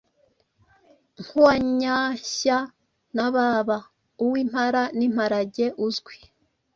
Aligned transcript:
nkuwa 1.21 1.53
Nyanshya 1.81 2.57
na 3.15 3.27
Baba, 3.33 3.77
uw’impara 4.23 4.81
n’imparage 4.97 5.65
uzwi 5.85 6.15